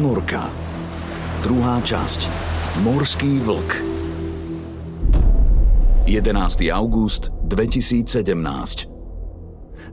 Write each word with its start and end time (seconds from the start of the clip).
Ponorka. 0.00 0.48
Druhá 1.44 1.76
časť. 1.84 2.24
Morský 2.80 3.36
vlk. 3.44 3.84
11. 6.08 6.72
august 6.72 7.28
2017 7.44 8.88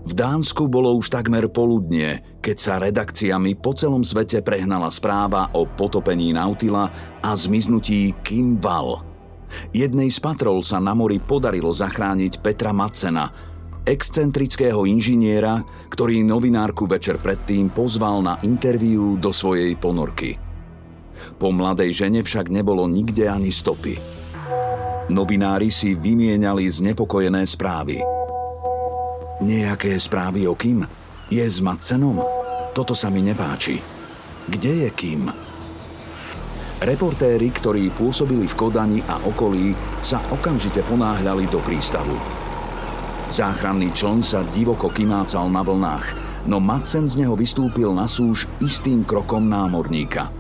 v 0.08 0.14
Dánsku 0.16 0.72
bolo 0.72 0.95
už 0.95 1.11
takmer 1.11 1.52
poludnie, 1.52 2.23
keď 2.39 2.55
sa 2.55 2.80
redakciami 2.80 3.59
po 3.59 3.75
celom 3.75 4.08
svete 4.08 4.39
prehnala 4.39 4.88
správa 4.95 5.52
o 5.52 5.67
potopení 5.67 6.31
Nautila 6.31 6.88
a 7.19 7.36
zmiznutí 7.36 8.16
Kim 8.23 8.55
Val. 8.64 9.03
Jednej 9.75 10.08
z 10.08 10.23
patrol 10.23 10.64
sa 10.64 10.80
na 10.80 10.95
mori 10.95 11.19
podarilo 11.19 11.75
zachrániť 11.75 12.39
Petra 12.39 12.71
Macena, 12.71 13.27
excentrického 13.88 14.83
inžiniera, 14.83 15.63
ktorý 15.88 16.19
novinárku 16.27 16.83
večer 16.91 17.23
predtým 17.23 17.71
pozval 17.71 18.19
na 18.19 18.35
interviu 18.43 19.16
do 19.16 19.31
svojej 19.31 19.80
ponorky. 19.80 20.35
Po 21.39 21.55
mladej 21.55 21.95
žene 21.95 22.19
však 22.19 22.52
nebolo 22.52 22.83
nikde 22.85 23.31
ani 23.31 23.47
stopy. 23.47 23.95
Novinári 25.08 25.71
si 25.71 25.95
vymieniali 25.95 26.67
znepokojené 26.67 27.47
správy. 27.47 28.03
Nejaké 29.39 29.95
správy 29.95 30.52
o 30.52 30.54
Kim? 30.59 30.83
Je 31.31 31.48
s 31.48 31.64
Madsenom? 31.64 32.19
Toto 32.75 32.92
sa 32.92 33.08
mi 33.08 33.23
nepáči. 33.23 33.80
Kde 34.52 34.83
je 34.83 34.89
Kim? 34.92 35.31
Reportéri, 36.77 37.49
ktorí 37.49 37.89
pôsobili 37.95 38.45
v 38.45 38.54
Kodani 38.54 38.99
a 39.08 39.17
okolí, 39.25 39.73
sa 40.04 40.21
okamžite 40.30 40.83
ponáhľali 40.86 41.49
do 41.49 41.58
prístavu. 41.64 42.46
Záchranný 43.27 43.92
čln 43.92 44.23
sa 44.23 44.39
divoko 44.55 44.88
kymácal 44.88 45.52
na 45.52 45.60
vlnách, 45.60 46.15
no 46.48 46.64
Madsen 46.64 47.11
z 47.11 47.20
neho 47.20 47.36
vystúpil 47.36 47.92
na 47.92 48.08
súž 48.08 48.48
istým 48.64 49.04
krokom 49.04 49.43
námorníka. 49.52 50.32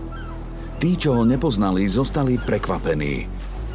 Tí, 0.79 0.95
čo 0.95 1.19
ho 1.19 1.23
nepoznali, 1.27 1.83
zostali 1.83 2.39
prekvapení. 2.39 3.27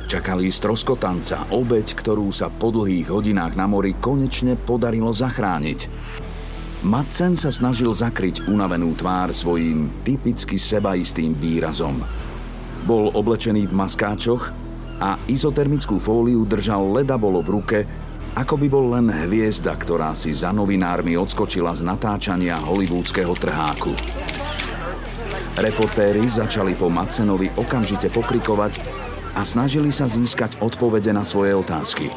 Čakali 0.08 0.48
stroskotanca, 0.48 1.52
obeď, 1.52 1.92
ktorú 1.92 2.32
sa 2.32 2.48
po 2.48 2.72
dlhých 2.72 3.12
hodinách 3.12 3.52
na 3.52 3.68
mori 3.68 3.92
konečne 4.00 4.56
podarilo 4.56 5.12
zachrániť. 5.12 5.92
Madsen 6.80 7.36
sa 7.36 7.52
snažil 7.52 7.92
zakryť 7.92 8.48
unavenú 8.48 8.96
tvár 8.96 9.36
svojím 9.36 9.92
typicky 10.08 10.56
sebaistým 10.56 11.36
výrazom. 11.36 12.00
Bol 12.88 13.12
oblečený 13.12 13.68
v 13.68 13.76
maskáčoch 13.76 14.56
a 15.04 15.20
izotermickú 15.28 16.00
fóliu 16.00 16.48
držal 16.48 16.96
ledabolo 16.96 17.44
v 17.44 17.52
ruke, 17.60 17.78
ako 18.32 18.54
by 18.56 18.66
bol 18.68 18.96
len 18.96 19.12
hviezda, 19.12 19.76
ktorá 19.76 20.16
si 20.16 20.32
za 20.32 20.56
novinármi 20.56 21.20
odskočila 21.20 21.76
z 21.76 21.84
natáčania 21.84 22.56
hollywoodského 22.64 23.36
trháku. 23.36 23.92
Reportéri 25.52 26.24
začali 26.24 26.72
po 26.72 26.88
Macenovi 26.88 27.52
okamžite 27.60 28.08
pokrikovať 28.08 28.80
a 29.36 29.44
snažili 29.44 29.92
sa 29.92 30.08
získať 30.08 30.56
odpovede 30.64 31.12
na 31.12 31.28
svoje 31.28 31.52
otázky. 31.52 32.08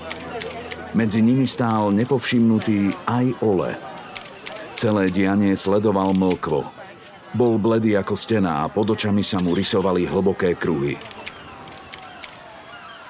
Medzi 0.95 1.19
nimi 1.19 1.43
stál 1.43 1.91
nepovšimnutý 1.91 2.95
aj 3.03 3.25
Ole. 3.43 3.75
Celé 4.79 5.11
dianie 5.11 5.51
sledoval 5.59 6.15
mlkvo. 6.15 6.63
Bol 7.35 7.59
bledý 7.59 7.99
ako 7.99 8.15
stena 8.15 8.63
a 8.63 8.71
pod 8.71 8.95
očami 8.95 9.19
sa 9.19 9.43
mu 9.43 9.51
rysovali 9.51 10.07
hlboké 10.07 10.55
kruhy. 10.55 10.95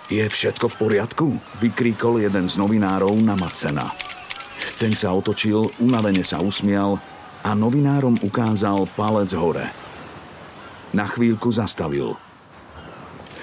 Je 0.05 0.21
všetko 0.21 0.69
v 0.69 0.75
poriadku? 0.77 1.27
Vykríkol 1.57 2.21
jeden 2.21 2.45
z 2.45 2.61
novinárov 2.61 3.17
na 3.25 3.33
Macena. 3.33 3.89
Ten 4.77 4.93
sa 4.93 5.09
otočil, 5.17 5.73
unavene 5.81 6.21
sa 6.21 6.45
usmial 6.45 7.01
a 7.41 7.57
novinárom 7.57 8.21
ukázal 8.21 8.85
palec 8.93 9.33
hore. 9.33 9.65
Na 10.93 11.09
chvíľku 11.09 11.49
zastavil. 11.49 12.13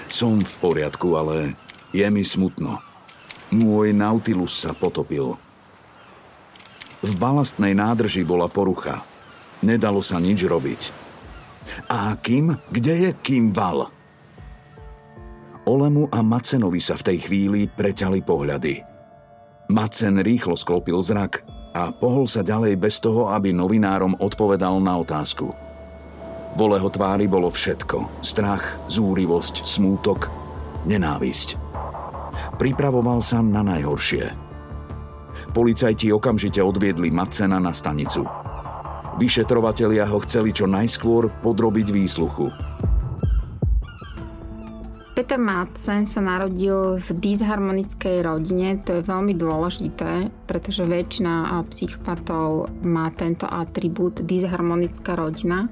Som 0.07 0.39
v 0.39 0.55
poriadku, 0.63 1.19
ale 1.19 1.59
je 1.91 2.07
mi 2.07 2.23
smutno. 2.23 2.79
Môj 3.51 3.91
Nautilus 3.91 4.55
sa 4.55 4.71
potopil. 4.71 5.35
V 7.03 7.11
balastnej 7.19 7.75
nádrži 7.75 8.23
bola 8.23 8.47
porucha. 8.47 9.03
Nedalo 9.59 9.99
sa 9.99 10.15
nič 10.15 10.47
robiť. 10.47 10.81
A 11.91 12.15
Kim? 12.23 12.55
Kde 12.71 12.93
je 13.07 13.11
Kim 13.19 13.51
Val? 13.51 13.91
Olemu 15.63 16.11
a 16.11 16.19
Macenovi 16.19 16.83
sa 16.83 16.99
v 16.99 17.07
tej 17.07 17.17
chvíli 17.23 17.71
preťali 17.71 18.19
pohľady. 18.19 18.83
Macen 19.71 20.19
rýchlo 20.19 20.59
sklopil 20.59 20.99
zrak 20.99 21.39
a 21.71 21.87
pohol 21.95 22.27
sa 22.27 22.43
ďalej 22.43 22.75
bez 22.75 22.99
toho, 22.99 23.31
aby 23.31 23.55
novinárom 23.55 24.19
odpovedal 24.19 24.83
na 24.83 24.99
otázku. 24.99 25.55
V 26.53 26.59
Oleho 26.59 26.91
tvári 26.91 27.31
bolo 27.31 27.47
všetko. 27.47 28.19
Strach, 28.19 28.75
zúrivosť, 28.91 29.63
smútok, 29.63 30.27
nenávisť. 30.83 31.55
Pripravoval 32.59 33.23
sa 33.23 33.39
na 33.39 33.63
najhoršie. 33.63 34.35
Policajti 35.55 36.11
okamžite 36.11 36.59
odviedli 36.59 37.07
Macena 37.07 37.57
na 37.63 37.71
stanicu. 37.71 38.27
Vyšetrovatelia 39.15 40.11
ho 40.11 40.19
chceli 40.27 40.51
čo 40.51 40.67
najskôr 40.67 41.31
podrobiť 41.39 41.87
výsluchu– 41.87 42.51
Peter 45.13 45.37
Madsen 45.37 46.09
sa 46.09 46.25
narodil 46.25 46.97
v 46.97 47.07
disharmonickej 47.21 48.25
rodine, 48.25 48.81
to 48.81 48.97
je 48.97 49.05
veľmi 49.05 49.37
dôležité, 49.37 50.33
pretože 50.49 50.89
väčšina 50.89 51.53
psychopatov 51.69 52.73
má 52.81 53.13
tento 53.13 53.45
atribút 53.45 54.25
disharmonická 54.25 55.13
rodina. 55.13 55.69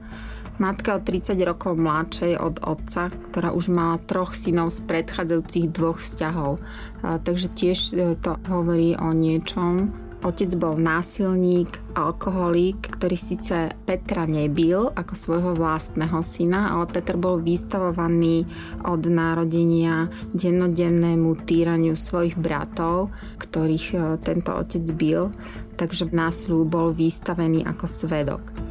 Matka 0.62 1.02
od 1.02 1.10
30 1.10 1.42
rokov 1.42 1.74
mladšej 1.74 2.38
od 2.38 2.62
otca, 2.62 3.10
ktorá 3.10 3.50
už 3.50 3.74
mala 3.74 3.98
troch 3.98 4.38
synov 4.38 4.70
z 4.78 4.86
predchádzajúcich 4.86 5.74
dvoch 5.74 5.98
vzťahov. 5.98 6.62
Takže 7.02 7.48
tiež 7.50 7.80
e, 7.98 8.14
to 8.22 8.38
hovorí 8.46 8.94
o 8.94 9.10
niečom, 9.10 9.90
Otec 10.22 10.54
bol 10.54 10.78
násilník, 10.78 11.98
alkoholík, 11.98 12.94
ktorý 12.94 13.18
síce 13.18 13.74
Petra 13.90 14.30
nebil 14.30 14.94
ako 14.94 15.14
svojho 15.18 15.52
vlastného 15.58 16.22
syna, 16.22 16.78
ale 16.78 16.86
Petr 16.86 17.18
bol 17.18 17.42
vystavovaný 17.42 18.46
od 18.86 19.02
narodenia 19.10 20.14
dennodennému 20.30 21.42
týraniu 21.42 21.98
svojich 21.98 22.38
bratov, 22.38 23.10
ktorých 23.42 23.88
e, 23.92 24.00
tento 24.22 24.54
otec 24.54 24.86
bil, 24.94 25.34
takže 25.74 26.14
násilu 26.14 26.70
bol 26.70 26.94
vystavený 26.94 27.66
ako 27.66 27.86
svedok. 27.90 28.71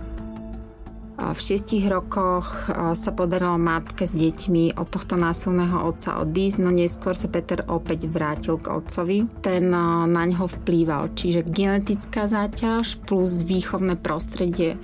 V 1.20 1.36
šiestich 1.36 1.84
rokoch 1.84 2.72
sa 2.72 3.12
podarilo 3.12 3.60
matke 3.60 4.08
s 4.08 4.16
deťmi 4.16 4.80
od 4.80 4.88
tohto 4.88 5.20
násilného 5.20 5.84
otca 5.84 6.16
odísť, 6.24 6.64
no 6.64 6.72
neskôr 6.72 7.12
sa 7.12 7.28
Peter 7.28 7.60
opäť 7.68 8.08
vrátil 8.08 8.56
k 8.56 8.72
otcovi. 8.72 9.28
Ten 9.44 9.68
na 9.68 10.08
ňo 10.08 10.48
vplýval, 10.48 11.12
čiže 11.12 11.44
genetická 11.44 12.24
záťaž 12.24 13.04
plus 13.04 13.36
výchovné 13.36 14.00
prostredie 14.00 14.80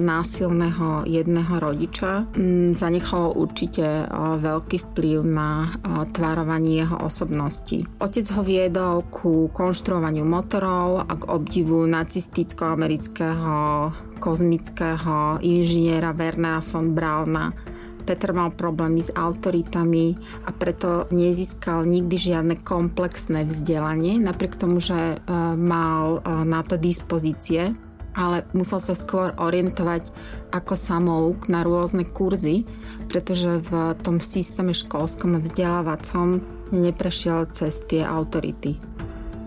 násilného 0.00 1.04
jedného 1.04 1.60
rodiča 1.60 2.24
zanechalo 2.72 3.36
určite 3.36 4.08
veľký 4.40 4.88
vplyv 4.88 5.20
na 5.28 5.68
tvárovanie 6.16 6.80
jeho 6.80 6.96
osobnosti. 7.04 7.84
Otec 8.00 8.24
ho 8.32 8.40
viedol 8.40 9.04
ku 9.12 9.52
konštruovaniu 9.52 10.24
motorov 10.24 11.04
a 11.04 11.12
k 11.12 11.28
obdivu 11.28 11.84
nacisticko-amerického 11.84 13.92
kozmického 14.18 15.38
inžiniera 15.40 16.12
Wernera 16.12 16.60
von 16.60 16.92
Brauna. 16.92 17.54
Peter 18.02 18.32
mal 18.32 18.48
problémy 18.56 19.04
s 19.04 19.12
autoritami 19.12 20.16
a 20.48 20.50
preto 20.50 21.04
nezískal 21.12 21.84
nikdy 21.84 22.16
žiadne 22.16 22.56
komplexné 22.64 23.44
vzdelanie, 23.44 24.16
napriek 24.16 24.56
tomu, 24.56 24.80
že 24.80 24.96
e, 24.96 25.16
mal 25.60 26.24
e, 26.24 26.48
na 26.48 26.64
to 26.64 26.80
dispozície, 26.80 27.76
ale 28.16 28.48
musel 28.56 28.80
sa 28.80 28.96
skôr 28.96 29.36
orientovať 29.36 30.08
ako 30.56 30.72
samouk 30.72 31.52
na 31.52 31.60
rôzne 31.60 32.08
kurzy, 32.08 32.64
pretože 33.12 33.60
v 33.68 33.92
tom 34.00 34.18
systéme 34.24 34.72
školskom 34.72 35.36
a 35.36 35.44
vzdelávacom 35.44 36.40
neprešiel 36.72 37.46
cez 37.52 37.84
tie 37.84 38.08
autority. 38.08 38.97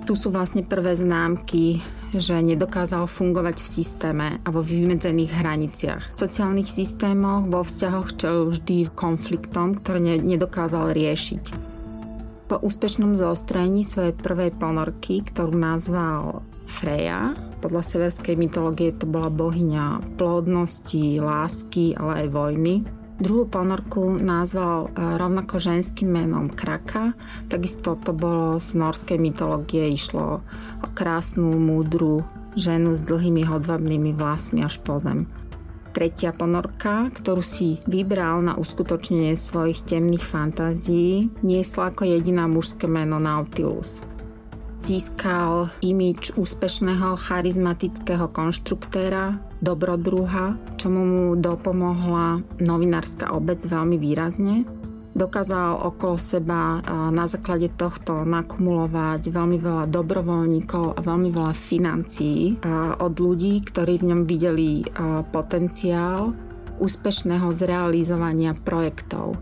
Tu 0.04 0.14
sú 0.18 0.34
vlastne 0.34 0.66
prvé 0.66 0.98
známky 0.98 1.80
že 2.12 2.44
nedokázal 2.44 3.08
fungovať 3.08 3.64
v 3.64 3.72
systéme 3.72 4.28
a 4.44 4.48
vo 4.52 4.60
vymedzených 4.60 5.32
hraniciach. 5.32 6.04
V 6.12 6.20
sociálnych 6.28 6.68
systémoch, 6.68 7.48
vo 7.48 7.64
vzťahoch 7.64 8.20
čelil 8.20 8.52
vždy 8.52 8.92
konfliktom, 8.92 9.80
ktoré 9.80 10.20
nedokázal 10.20 10.92
riešiť. 10.92 11.72
Po 12.52 12.60
úspešnom 12.60 13.16
zostrení 13.16 13.88
svojej 13.88 14.12
prvej 14.12 14.52
ponorky, 14.60 15.24
ktorú 15.24 15.56
nazval 15.56 16.44
Freja, 16.68 17.32
podľa 17.64 17.84
severskej 17.84 18.36
mytológie 18.36 18.92
to 18.92 19.08
bola 19.08 19.32
bohyňa 19.32 20.20
plodnosti, 20.20 21.24
lásky, 21.24 21.96
ale 21.96 22.28
aj 22.28 22.28
vojny, 22.28 22.84
Druhú 23.22 23.46
ponorku 23.46 24.18
nazval 24.18 24.90
e, 24.90 25.14
rovnako 25.22 25.62
ženským 25.62 26.10
menom 26.10 26.50
Kraka. 26.50 27.14
Takisto 27.54 27.94
to 28.02 28.18
bolo 28.18 28.58
z 28.58 28.74
norskej 28.74 29.22
mytológie, 29.22 29.94
išlo 29.94 30.42
o 30.82 30.88
krásnu, 30.98 31.54
múdru 31.62 32.26
ženu 32.58 32.98
s 32.98 33.06
dlhými 33.06 33.46
hodvabnými 33.46 34.18
vlasmi 34.18 34.66
až 34.66 34.82
po 34.82 34.98
zem. 34.98 35.30
Tretia 35.94 36.34
ponorka, 36.34 37.14
ktorú 37.14 37.46
si 37.46 37.78
vybral 37.86 38.42
na 38.42 38.58
uskutočnenie 38.58 39.38
svojich 39.38 39.86
temných 39.86 40.26
fantázií, 40.26 41.30
niesla 41.46 41.94
ako 41.94 42.10
jediná 42.10 42.50
mužské 42.50 42.90
meno 42.90 43.22
Nautilus 43.22 44.02
získal 44.82 45.70
imič 45.86 46.34
úspešného 46.34 47.14
charizmatického 47.14 48.26
konštruktéra, 48.34 49.38
dobrodruha, 49.62 50.58
čomu 50.82 51.02
mu 51.06 51.26
dopomohla 51.38 52.42
novinárska 52.60 53.32
obec 53.32 53.62
veľmi 53.62 53.96
výrazne. 54.02 54.66
Dokázal 55.12 55.76
okolo 55.92 56.16
seba 56.16 56.80
na 57.12 57.28
základe 57.28 57.68
tohto 57.76 58.24
nakumulovať 58.24 59.28
veľmi 59.28 59.60
veľa 59.60 59.86
dobrovoľníkov 59.92 60.96
a 60.96 61.00
veľmi 61.04 61.30
veľa 61.36 61.54
financií 61.54 62.56
od 62.98 63.14
ľudí, 63.20 63.60
ktorí 63.60 64.00
v 64.00 64.08
ňom 64.08 64.22
videli 64.24 64.88
potenciál 65.36 66.32
úspešného 66.80 67.52
zrealizovania 67.52 68.56
projektov. 68.56 69.36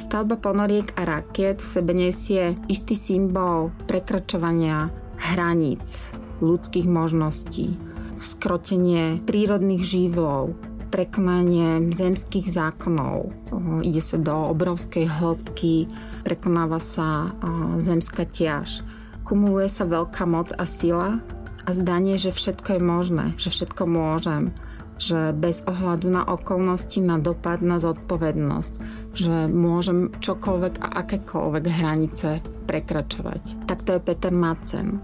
Stavba 0.00 0.40
ponoriek 0.40 0.90
a 0.98 1.04
rakiet 1.04 1.60
v 1.60 1.68
sebe 1.68 1.92
nesie 1.94 2.58
istý 2.66 2.96
symbol 2.98 3.70
prekračovania 3.86 4.90
hraníc 5.30 6.10
ľudských 6.42 6.88
možností, 6.90 7.76
skrotenie 8.22 9.18
prírodných 9.26 9.82
živlov, 9.82 10.54
prekonanie 10.94 11.90
zemských 11.90 12.48
zákonov. 12.48 13.34
Ide 13.82 14.00
sa 14.00 14.16
do 14.22 14.54
obrovskej 14.54 15.10
hĺbky, 15.10 15.90
prekonáva 16.22 16.78
sa 16.78 17.34
zemská 17.82 18.24
ťaž. 18.24 18.86
Kumuluje 19.26 19.66
sa 19.66 19.84
veľká 19.84 20.22
moc 20.24 20.54
a 20.54 20.64
sila 20.64 21.18
a 21.62 21.70
zdanie, 21.70 22.16
že 22.16 22.30
všetko 22.30 22.78
je 22.78 22.82
možné, 22.82 23.26
že 23.36 23.50
všetko 23.50 23.82
môžem 23.84 24.54
že 25.02 25.34
bez 25.34 25.66
ohľadu 25.66 26.14
na 26.14 26.22
okolnosti, 26.22 27.02
na 27.02 27.18
dopad, 27.18 27.58
na 27.58 27.82
zodpovednosť, 27.82 28.72
že 29.18 29.50
môžem 29.50 30.14
čokoľvek 30.22 30.78
a 30.78 31.02
akékoľvek 31.02 31.64
hranice 31.66 32.38
prekračovať. 32.70 33.66
Tak 33.66 33.82
to 33.82 33.98
je 33.98 34.04
Peter 34.04 34.30
Macen. 34.30 35.02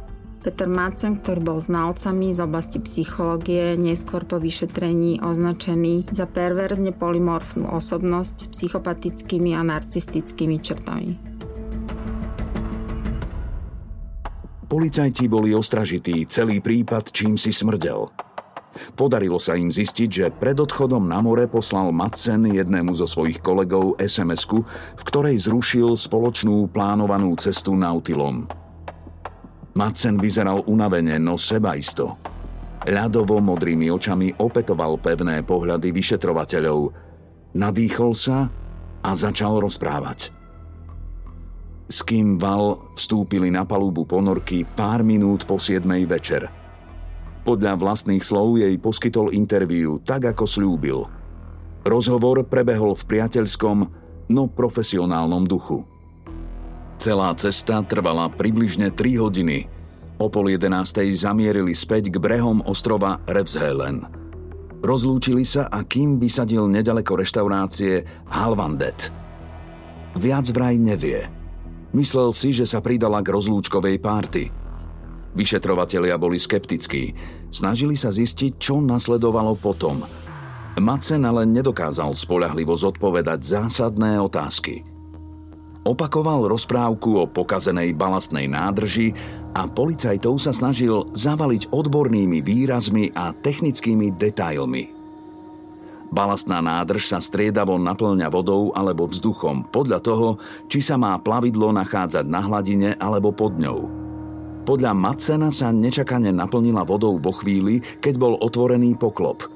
Peter 0.48 0.64
Macen, 0.64 1.20
ktorý 1.20 1.44
bol 1.44 1.60
znalcami 1.60 2.32
z 2.32 2.40
oblasti 2.40 2.80
psychológie, 2.80 3.76
neskôr 3.76 4.24
po 4.24 4.40
vyšetrení 4.40 5.20
označený 5.20 6.08
za 6.08 6.24
perverzne 6.24 6.96
polymorfnú 6.96 7.68
osobnosť 7.68 8.48
s 8.48 8.56
psychopatickými 8.56 9.52
a 9.52 9.60
narcistickými 9.60 10.56
črtami. 10.56 11.20
Policajti 14.72 15.28
boli 15.28 15.52
ostražití, 15.52 16.24
celý 16.32 16.64
prípad 16.64 17.12
čím 17.12 17.36
si 17.36 17.52
smrdel. 17.52 18.08
Podarilo 18.96 19.36
sa 19.36 19.52
im 19.52 19.68
zistiť, 19.68 20.08
že 20.08 20.32
pred 20.32 20.56
odchodom 20.56 21.04
na 21.04 21.20
more 21.20 21.44
poslal 21.44 21.92
Madsen 21.92 22.48
jednému 22.48 22.96
zo 22.96 23.04
svojich 23.04 23.44
kolegov 23.44 24.00
sms 24.00 24.48
v 24.96 25.02
ktorej 25.04 25.36
zrušil 25.44 25.92
spoločnú 25.92 26.72
plánovanú 26.72 27.36
cestu 27.36 27.76
Nautilom. 27.76 28.67
Madsen 29.78 30.18
vyzeral 30.18 30.66
unavene, 30.66 31.22
no 31.22 31.38
sebaisto. 31.38 32.18
Ľadovo 32.82 33.38
modrými 33.38 33.86
očami 33.94 34.34
opetoval 34.42 34.98
pevné 34.98 35.46
pohľady 35.46 35.94
vyšetrovateľov. 35.94 36.90
Nadýchol 37.54 38.10
sa 38.18 38.50
a 39.06 39.10
začal 39.14 39.62
rozprávať. 39.62 40.34
S 41.86 42.02
kým 42.02 42.36
Val 42.36 42.90
vstúpili 42.98 43.54
na 43.54 43.62
palubu 43.62 44.02
ponorky 44.02 44.66
pár 44.66 45.06
minút 45.06 45.46
po 45.46 45.62
7. 45.62 45.86
večer– 46.10 46.50
podľa 47.48 47.80
vlastných 47.80 48.20
slov 48.20 48.60
jej 48.60 48.76
poskytol 48.76 49.32
interviu, 49.32 49.96
tak 50.04 50.28
ako 50.36 50.44
slúbil. 50.44 51.08
Rozhovor 51.80 52.44
prebehol 52.44 52.92
v 52.92 53.08
priateľskom, 53.08 53.78
no 54.28 54.42
profesionálnom 54.52 55.48
duchu. 55.48 55.88
Celá 56.98 57.30
cesta 57.38 57.78
trvala 57.86 58.26
približne 58.28 58.90
3 58.90 59.22
hodiny. 59.22 59.70
O 60.18 60.26
pol 60.26 60.50
jedenástej 60.50 61.14
zamierili 61.14 61.70
späť 61.70 62.10
k 62.10 62.18
brehom 62.18 62.58
ostrova 62.66 63.22
Revshelen. 63.24 64.02
Rozlúčili 64.82 65.46
sa 65.46 65.70
a 65.70 65.86
kým 65.86 66.18
vysadil 66.18 66.66
nedaleko 66.66 67.18
reštaurácie 67.18 68.02
Halvandet. 68.34 69.14
Viac 70.18 70.50
vraj 70.50 70.74
nevie. 70.74 71.22
Myslel 71.94 72.34
si, 72.34 72.50
že 72.50 72.66
sa 72.66 72.82
pridala 72.82 73.22
k 73.22 73.30
rozlúčkovej 73.30 73.96
párty– 74.02 74.44
Vyšetrovatelia 75.38 76.18
boli 76.18 76.34
skeptickí. 76.34 77.14
Snažili 77.52 77.94
sa 77.94 78.10
zistiť, 78.10 78.58
čo 78.58 78.82
nasledovalo 78.82 79.54
potom. 79.54 80.02
Macen 80.82 81.22
ale 81.22 81.46
nedokázal 81.46 82.10
spolahlivo 82.14 82.74
zodpovedať 82.74 83.38
zásadné 83.42 84.18
otázky. 84.18 84.82
Opakoval 85.88 86.52
rozprávku 86.52 87.16
o 87.16 87.24
pokazenej 87.24 87.96
balastnej 87.96 88.44
nádrži 88.44 89.16
a 89.56 89.64
policajtov 89.64 90.36
sa 90.36 90.52
snažil 90.52 91.08
zavaliť 91.16 91.72
odbornými 91.72 92.44
výrazmi 92.44 93.16
a 93.16 93.32
technickými 93.32 94.12
detailmi. 94.12 94.92
Balastná 96.12 96.60
nádrž 96.60 97.08
sa 97.08 97.24
striedavo 97.24 97.80
naplňa 97.80 98.28
vodou 98.28 98.68
alebo 98.76 99.08
vzduchom 99.08 99.64
podľa 99.72 100.04
toho, 100.04 100.28
či 100.68 100.84
sa 100.84 101.00
má 101.00 101.16
plavidlo 101.16 101.72
nachádzať 101.72 102.24
na 102.28 102.44
hladine 102.44 102.92
alebo 103.00 103.32
pod 103.32 103.56
ňou. 103.56 103.88
Podľa 104.68 104.92
Macena 104.92 105.48
sa 105.48 105.72
nečakane 105.72 106.28
naplnila 106.28 106.84
vodou 106.84 107.16
vo 107.16 107.32
chvíli, 107.32 107.80
keď 107.80 108.14
bol 108.20 108.36
otvorený 108.36 108.92
poklop. 109.00 109.48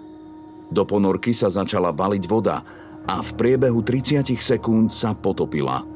Do 0.73 0.89
ponorky 0.89 1.37
sa 1.37 1.53
začala 1.53 1.93
valiť 1.93 2.25
voda 2.25 2.65
a 3.05 3.21
v 3.21 3.31
priebehu 3.37 3.85
30 3.85 4.33
sekúnd 4.41 4.89
sa 4.89 5.13
potopila. 5.13 5.92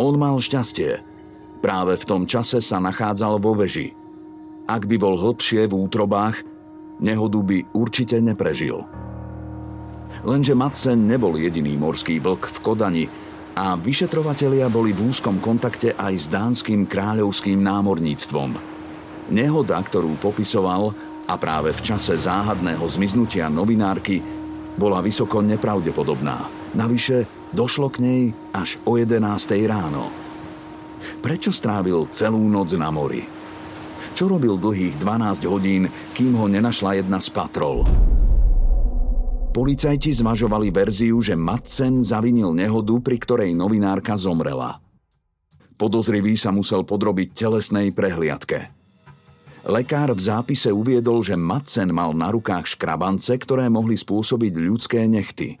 On 0.00 0.16
mal 0.16 0.40
šťastie. 0.40 1.04
Práve 1.60 1.92
v 2.00 2.08
tom 2.08 2.24
čase 2.24 2.64
sa 2.64 2.80
nachádzal 2.80 3.36
vo 3.36 3.52
veži. 3.52 3.92
Ak 4.64 4.88
by 4.88 4.96
bol 4.96 5.20
hlbšie 5.20 5.68
v 5.68 5.76
útrobách, 5.76 6.40
nehodu 7.04 7.36
by 7.44 7.68
určite 7.76 8.16
neprežil. 8.24 8.80
Lenže 10.24 10.56
Madsen 10.56 11.04
nebol 11.04 11.36
jediný 11.36 11.76
morský 11.76 12.16
vlk 12.16 12.48
v 12.48 12.58
Kodani, 12.64 13.06
a 13.60 13.76
vyšetrovatelia 13.76 14.72
boli 14.72 14.96
v 14.96 15.12
úzkom 15.12 15.36
kontakte 15.36 15.92
aj 15.92 16.14
s 16.16 16.26
dánskym 16.32 16.88
kráľovským 16.88 17.60
námorníctvom. 17.60 18.56
Nehoda, 19.36 19.76
ktorú 19.84 20.16
popisoval, 20.16 20.96
a 21.28 21.34
práve 21.36 21.76
v 21.76 21.80
čase 21.84 22.16
záhadného 22.16 22.82
zmiznutia 22.88 23.52
novinárky, 23.52 24.24
bola 24.80 25.04
vysoko 25.04 25.44
nepravdepodobná. 25.44 26.48
Navyše 26.72 27.39
došlo 27.50 27.90
k 27.90 27.96
nej 28.02 28.22
až 28.54 28.78
o 28.86 28.98
11. 28.98 29.22
ráno. 29.66 30.10
Prečo 31.24 31.50
strávil 31.50 32.06
celú 32.12 32.40
noc 32.46 32.74
na 32.76 32.92
mori? 32.92 33.24
Čo 34.14 34.30
robil 34.36 34.58
dlhých 34.58 34.98
12 34.98 35.46
hodín, 35.46 35.88
kým 36.12 36.34
ho 36.34 36.50
nenašla 36.50 37.00
jedna 37.00 37.22
z 37.22 37.30
patrol? 37.30 37.86
Policajti 39.50 40.14
zvažovali 40.14 40.70
verziu, 40.70 41.18
že 41.18 41.34
Madsen 41.34 41.98
zavinil 42.06 42.54
nehodu, 42.54 42.94
pri 43.02 43.18
ktorej 43.18 43.50
novinárka 43.50 44.14
zomrela. 44.14 44.78
Podozrivý 45.74 46.38
sa 46.38 46.54
musel 46.54 46.86
podrobiť 46.86 47.34
telesnej 47.34 47.90
prehliadke. 47.90 48.70
Lekár 49.66 50.14
v 50.16 50.20
zápise 50.20 50.70
uviedol, 50.70 51.20
že 51.20 51.36
Madsen 51.36 51.90
mal 51.92 52.14
na 52.16 52.30
rukách 52.32 52.78
škrabance, 52.78 53.32
ktoré 53.42 53.68
mohli 53.68 53.98
spôsobiť 53.98 54.52
ľudské 54.56 55.04
nechty. 55.04 55.60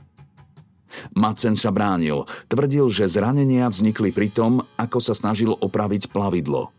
Madsen 1.14 1.54
sa 1.54 1.70
bránil, 1.70 2.26
tvrdil, 2.50 2.90
že 2.90 3.10
zranenia 3.10 3.66
vznikli 3.70 4.10
pri 4.10 4.28
tom, 4.30 4.64
ako 4.76 4.98
sa 4.98 5.14
snažil 5.14 5.54
opraviť 5.54 6.10
plavidlo. 6.10 6.74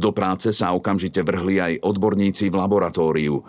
Do 0.00 0.10
práce 0.16 0.48
sa 0.56 0.72
okamžite 0.72 1.20
vrhli 1.20 1.60
aj 1.60 1.72
odborníci 1.84 2.48
v 2.48 2.56
laboratóriu, 2.56 3.44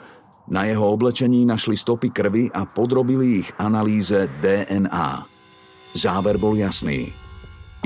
na 0.51 0.67
jeho 0.67 0.83
oblečení 0.83 1.47
našli 1.47 1.79
stopy 1.79 2.11
krvi 2.11 2.51
a 2.51 2.67
podrobili 2.67 3.45
ich 3.45 3.49
analýze 3.55 4.27
DNA. 4.43 5.23
Záver 5.95 6.35
bol 6.35 6.59
jasný. 6.59 7.15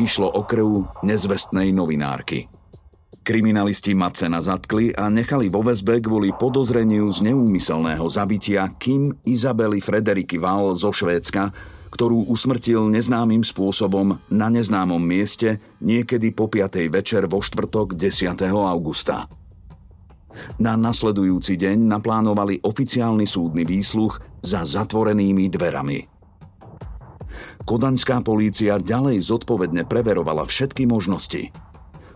Išlo 0.02 0.34
o 0.34 0.42
krv 0.42 1.04
nezvestnej 1.06 1.70
novinárky. 1.70 2.50
Kriminalisti 3.26 3.98
Macena 3.98 4.38
zatkli 4.38 4.94
a 4.94 5.10
nechali 5.10 5.50
vo 5.50 5.66
väzbe 5.66 5.98
kvôli 5.98 6.30
podozreniu 6.38 7.10
z 7.10 7.34
neúmyselného 7.34 8.06
zabitia 8.06 8.70
Kim 8.78 9.18
Izabely 9.26 9.82
Frederiky 9.82 10.38
Val 10.38 10.78
zo 10.78 10.94
Švédska, 10.94 11.50
ktorú 11.90 12.30
usmrtil 12.30 12.86
neznámym 12.94 13.42
spôsobom 13.42 14.22
na 14.30 14.48
neznámom 14.54 15.02
mieste 15.02 15.58
niekedy 15.82 16.38
po 16.38 16.46
5. 16.54 16.86
večer 16.94 17.26
vo 17.26 17.42
štvrtok 17.42 17.98
10. 17.98 18.46
augusta. 18.46 19.26
Na 20.62 20.78
nasledujúci 20.78 21.58
deň 21.58 21.82
naplánovali 21.82 22.62
oficiálny 22.62 23.26
súdny 23.26 23.66
výsluch 23.66 24.22
za 24.46 24.62
zatvorenými 24.62 25.50
dverami. 25.50 26.00
Kodaňská 27.66 28.22
polícia 28.22 28.78
ďalej 28.78 29.18
zodpovedne 29.18 29.90
preverovala 29.90 30.46
všetky 30.46 30.86
možnosti. 30.86 31.50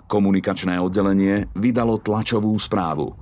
Komunikačné 0.09 0.81
oddelenie 0.81 1.45
vydalo 1.53 2.01
tlačovú 2.01 2.57
správu. 2.57 3.13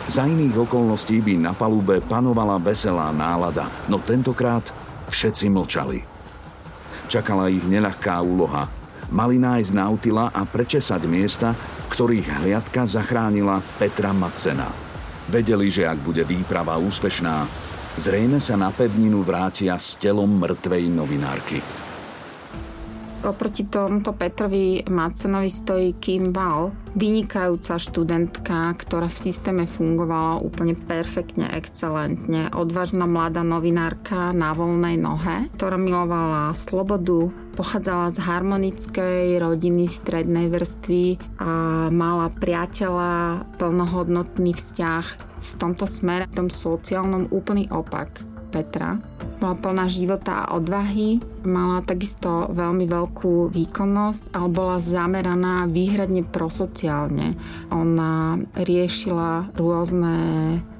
Za 0.08 0.28
iných 0.28 0.68
okolností 0.68 1.24
by 1.24 1.40
na 1.40 1.56
palube 1.56 2.04
panovala 2.04 2.60
veselá 2.60 3.16
nálada, 3.16 3.72
no 3.88 4.04
tentokrát 4.04 4.87
všetci 5.10 5.46
mlčali. 5.52 6.00
Čakala 7.08 7.48
ich 7.48 7.64
neľahká 7.64 8.20
úloha. 8.20 8.68
Mali 9.08 9.40
nájsť 9.40 9.72
Nautila 9.72 10.28
a 10.36 10.44
prečesať 10.44 11.08
miesta, 11.08 11.56
v 11.56 11.86
ktorých 11.88 12.44
hliadka 12.44 12.84
zachránila 12.84 13.64
Petra 13.80 14.12
Macena. 14.12 14.68
Vedeli, 15.32 15.72
že 15.72 15.88
ak 15.88 16.04
bude 16.04 16.28
výprava 16.28 16.76
úspešná, 16.76 17.48
zrejme 17.96 18.40
sa 18.44 18.60
na 18.60 18.72
pevninu 18.72 19.24
vrátia 19.24 19.80
s 19.80 19.96
telom 19.96 20.36
mŕtvej 20.36 20.84
novinárky. 20.92 21.87
Oproti 23.28 23.68
tomuto 23.68 24.16
Petrovi 24.16 24.88
Macenovi 24.88 25.52
stojí 25.52 26.00
Kim 26.00 26.32
Val, 26.32 26.72
vynikajúca 26.96 27.76
študentka, 27.76 28.72
ktorá 28.80 29.12
v 29.12 29.20
systéme 29.20 29.68
fungovala 29.68 30.40
úplne 30.40 30.80
perfektne, 30.80 31.52
excelentne. 31.52 32.48
Odvážna 32.56 33.04
mladá 33.04 33.44
novinárka 33.44 34.32
na 34.32 34.56
voľnej 34.56 34.96
nohe, 34.96 35.52
ktorá 35.60 35.76
milovala 35.76 36.56
slobodu, 36.56 37.28
pochádzala 37.60 38.16
z 38.16 38.18
harmonickej 38.24 39.44
rodiny 39.44 39.92
strednej 39.92 40.48
vrstvy 40.48 41.20
a 41.44 41.52
mala 41.92 42.32
priateľa, 42.32 43.44
plnohodnotný 43.60 44.56
vzťah 44.56 45.06
v 45.36 45.52
tomto 45.60 45.84
smere, 45.84 46.32
v 46.32 46.38
tom 46.40 46.48
sociálnom 46.48 47.28
úplný 47.36 47.68
opak 47.76 48.24
Petra 48.56 48.96
bola 49.38 49.54
plná 49.54 49.86
života 49.86 50.46
a 50.46 50.58
odvahy, 50.58 51.22
mala 51.46 51.86
takisto 51.86 52.50
veľmi 52.50 52.90
veľkú 52.90 53.54
výkonnosť, 53.54 54.34
ale 54.34 54.48
bola 54.50 54.78
zameraná 54.82 55.70
výhradne 55.70 56.26
prosociálne. 56.26 57.38
Ona 57.70 58.42
riešila 58.58 59.54
rôzne 59.54 60.16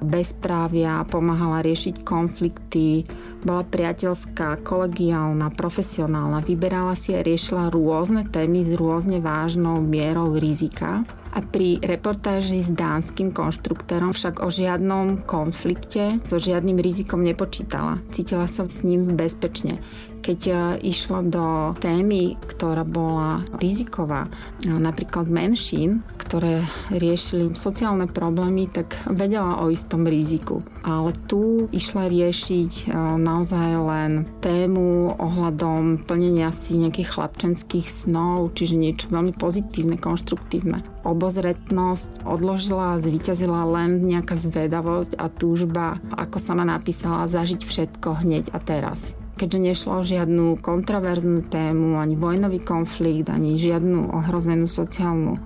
bezprávia, 0.02 1.06
pomáhala 1.06 1.62
riešiť 1.62 2.02
konflikty, 2.02 3.06
bola 3.38 3.62
priateľská, 3.62 4.58
kolegiálna, 4.66 5.54
profesionálna, 5.54 6.42
vyberala 6.42 6.98
si 6.98 7.14
a 7.14 7.22
riešila 7.22 7.70
rôzne 7.70 8.26
témy 8.26 8.66
s 8.66 8.74
rôzne 8.74 9.22
vážnou 9.22 9.78
mierou 9.78 10.34
rizika 10.34 11.06
a 11.38 11.40
pri 11.46 11.78
reportáži 11.78 12.58
s 12.58 12.74
dánskym 12.74 13.30
konštruktérom 13.30 14.10
však 14.10 14.42
o 14.42 14.50
žiadnom 14.50 15.22
konflikte, 15.22 16.18
so 16.26 16.42
žiadnym 16.42 16.82
rizikom 16.82 17.22
nepočítala. 17.22 18.02
Cítila 18.10 18.50
sa 18.50 18.66
s 18.66 18.82
ním 18.82 19.14
bezpečne. 19.14 19.78
Keď 20.18 20.40
e, 20.48 20.54
išlo 20.84 21.22
do 21.24 21.72
témy, 21.78 22.34
ktorá 22.42 22.82
bola 22.82 23.42
riziková, 23.56 24.26
e, 24.26 24.68
napríklad 24.68 25.30
menšín, 25.30 26.02
ktoré 26.18 26.60
riešili 26.92 27.56
sociálne 27.56 28.04
problémy, 28.10 28.68
tak 28.68 28.98
vedela 29.08 29.64
o 29.64 29.72
istom 29.72 30.04
riziku. 30.04 30.60
Ale 30.84 31.16
tu 31.30 31.70
išla 31.72 32.10
riešiť 32.10 32.72
e, 32.90 32.96
naozaj 33.16 33.68
len 33.78 34.10
tému 34.44 35.16
ohľadom 35.16 36.04
plnenia 36.04 36.52
si 36.52 36.76
nejakých 36.76 37.16
chlapčenských 37.16 37.86
snov, 37.88 38.52
čiže 38.58 38.76
niečo 38.76 39.06
veľmi 39.08 39.32
pozitívne, 39.38 39.96
konštruktívne. 39.96 40.84
Obozretnosť 41.06 42.26
odložila 42.28 43.00
zvíťazila 43.00 43.64
len 43.64 44.04
nejaká 44.04 44.36
zvedavosť 44.36 45.16
a 45.16 45.32
túžba, 45.32 45.96
ako 46.12 46.36
sama 46.36 46.66
napísala, 46.66 47.30
zažiť 47.30 47.64
všetko 47.64 48.26
hneď 48.26 48.52
a 48.52 48.58
teraz 48.60 49.16
keďže 49.38 49.58
nešlo 49.62 50.02
o 50.02 50.02
žiadnu 50.02 50.58
kontroverznú 50.58 51.46
tému, 51.46 52.02
ani 52.02 52.18
vojnový 52.18 52.58
konflikt, 52.58 53.30
ani 53.30 53.54
žiadnu 53.54 54.10
ohrozenú 54.10 54.66
sociálnu 54.66 55.38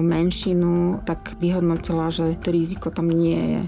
menšinu, 0.00 1.04
tak 1.04 1.36
vyhodnotila, 1.36 2.08
že 2.08 2.40
to 2.40 2.48
riziko 2.48 2.88
tam 2.88 3.12
nie 3.12 3.60
je. 3.60 3.62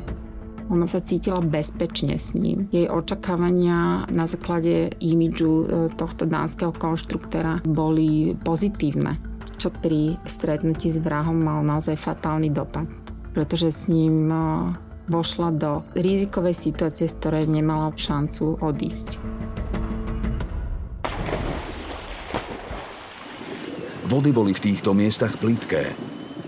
Ona 0.66 0.90
sa 0.90 0.98
cítila 0.98 1.38
bezpečne 1.38 2.18
s 2.18 2.34
ním. 2.34 2.66
Jej 2.74 2.90
očakávania 2.90 4.10
na 4.10 4.26
základe 4.26 4.98
imidžu 4.98 5.52
e, 5.62 5.66
tohto 5.94 6.26
dánskeho 6.26 6.74
konštruktéra 6.74 7.62
boli 7.62 8.34
pozitívne, 8.34 9.14
čo 9.62 9.70
pri 9.70 10.18
stretnutí 10.26 10.90
s 10.90 10.98
vrahom 10.98 11.38
mal 11.38 11.62
naozaj 11.62 11.94
fatálny 11.94 12.50
dopad, 12.50 12.90
pretože 13.30 13.70
s 13.70 13.86
ním 13.86 14.26
e, 14.26 14.38
vošla 15.06 15.54
do 15.54 15.86
rizikovej 15.94 16.58
situácie, 16.58 17.06
z 17.06 17.14
ktorej 17.14 17.46
nemala 17.46 17.94
šancu 17.94 18.58
odísť. 18.58 19.22
Vody 24.06 24.30
boli 24.30 24.54
v 24.54 24.70
týchto 24.70 24.94
miestach 24.94 25.34
plítké. 25.34 25.90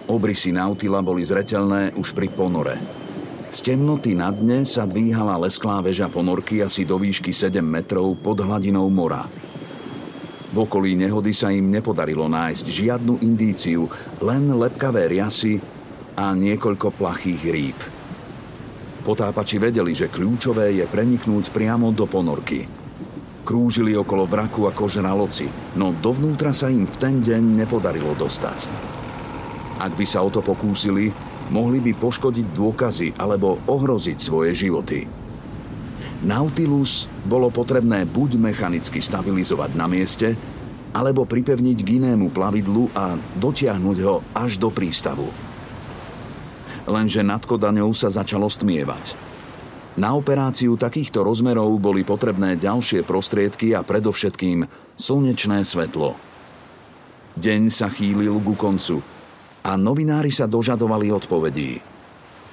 Obrysy 0.07 0.55
Nautila 0.55 1.03
boli 1.03 1.27
zretelné 1.27 1.91
už 1.99 2.15
pri 2.15 2.31
ponore. 2.31 2.79
Z 3.51 3.75
temnoty 3.75 4.15
na 4.15 4.31
dne 4.31 4.63
sa 4.63 4.87
dvíhala 4.87 5.35
lesklá 5.43 5.83
väža 5.83 6.07
ponorky 6.07 6.63
asi 6.63 6.87
do 6.87 7.03
výšky 7.03 7.35
7 7.35 7.59
metrov 7.59 8.15
pod 8.23 8.39
hladinou 8.39 8.87
mora. 8.95 9.27
V 10.55 10.57
okolí 10.63 10.95
nehody 10.95 11.35
sa 11.35 11.51
im 11.51 11.67
nepodarilo 11.67 12.31
nájsť 12.31 12.63
žiadnu 12.63 13.27
indíciu, 13.27 13.91
len 14.23 14.55
lepkavé 14.55 15.19
riasy 15.19 15.59
a 16.15 16.31
niekoľko 16.39 16.95
plachých 16.95 17.43
rýb. 17.43 17.79
Potápači 19.03 19.59
vedeli, 19.59 19.99
že 19.99 20.07
kľúčové 20.07 20.79
je 20.79 20.87
preniknúť 20.87 21.51
priamo 21.51 21.91
do 21.91 22.07
ponorky– 22.07 22.63
Krúžili 23.49 23.97
okolo 23.97 24.29
vraku 24.29 24.69
ako 24.69 24.85
žraloci, 24.93 25.49
no 25.81 25.97
dovnútra 25.97 26.53
sa 26.53 26.69
im 26.69 26.85
v 26.85 26.97
ten 27.01 27.25
deň 27.25 27.65
nepodarilo 27.65 28.13
dostať. 28.13 28.69
Ak 29.81 29.97
by 29.97 30.05
sa 30.05 30.21
o 30.21 30.29
to 30.29 30.45
pokúsili, 30.45 31.09
mohli 31.49 31.81
by 31.81 31.97
poškodiť 31.97 32.45
dôkazy 32.53 33.17
alebo 33.17 33.57
ohroziť 33.65 34.21
svoje 34.21 34.53
životy. 34.53 35.09
Nautilus 36.29 37.09
bolo 37.25 37.49
potrebné 37.49 38.05
buď 38.05 38.37
mechanicky 38.37 39.01
stabilizovať 39.01 39.71
na 39.73 39.89
mieste, 39.89 40.37
alebo 40.93 41.25
pripevniť 41.25 41.79
k 41.81 42.05
inému 42.05 42.29
plavidlu 42.29 42.93
a 42.93 43.17
dotiahnuť 43.17 43.99
ho 44.05 44.21
až 44.37 44.61
do 44.61 44.69
prístavu. 44.69 45.25
Lenže 46.85 47.25
nad 47.25 47.41
Kodaňou 47.41 47.97
sa 47.97 48.13
začalo 48.13 48.53
stmievať. 48.53 49.17
Na 49.99 50.15
operáciu 50.15 50.79
takýchto 50.79 51.27
rozmerov 51.27 51.75
boli 51.83 52.07
potrebné 52.07 52.55
ďalšie 52.55 53.03
prostriedky 53.03 53.75
a 53.75 53.83
predovšetkým 53.83 54.63
slnečné 54.95 55.67
svetlo. 55.67 56.15
Deň 57.35 57.67
sa 57.67 57.91
chýlil 57.91 58.39
ku 58.39 58.55
koncu 58.55 59.03
a 59.67 59.75
novinári 59.75 60.31
sa 60.31 60.47
dožadovali 60.47 61.11
odpovedí. 61.11 61.83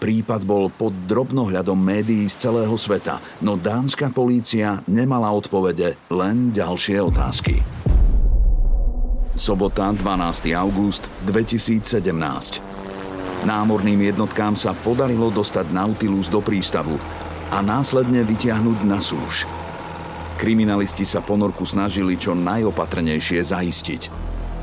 Prípad 0.02 0.42
bol 0.42 0.74
pod 0.74 0.90
drobnohľadom 1.06 1.78
médií 1.78 2.26
z 2.26 2.50
celého 2.50 2.74
sveta, 2.74 3.22
no 3.46 3.54
dánska 3.62 4.10
polícia 4.10 4.82
nemala 4.90 5.30
odpovede, 5.30 6.02
len 6.10 6.50
ďalšie 6.50 6.98
otázky. 6.98 7.62
Sobota, 9.38 9.94
12. 9.94 10.50
august 10.58 11.14
2017. 11.30 11.94
Námorným 13.46 14.02
jednotkám 14.10 14.58
sa 14.58 14.74
podarilo 14.74 15.30
dostať 15.30 15.70
Nautilus 15.70 16.26
do 16.26 16.42
prístavu 16.42 16.98
a 17.52 17.62
následne 17.62 18.26
vytiahnuť 18.26 18.80
na 18.86 18.98
súž. 18.98 19.46
Kriminalisti 20.36 21.08
sa 21.08 21.24
ponorku 21.24 21.64
snažili 21.64 22.20
čo 22.20 22.36
najopatrnejšie 22.36 23.40
zaistiť. 23.40 24.02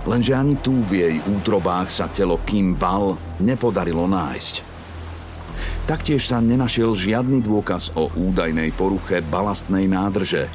Lenže 0.04 0.34
ani 0.34 0.58
tu 0.58 0.82
v 0.82 0.90
jej 0.98 1.16
útrobách 1.30 1.88
sa 1.88 2.10
telo 2.10 2.42
Kim 2.42 2.74
Val 2.74 3.14
nepodarilo 3.38 4.04
nájsť. 4.10 4.54
Taktiež 5.86 6.26
sa 6.26 6.42
nenašiel 6.42 6.94
žiadny 6.94 7.42
dôkaz 7.42 7.94
o 7.94 8.10
údajnej 8.10 8.74
poruche 8.74 9.22
balastnej 9.22 9.86
nádrže. 9.86 10.50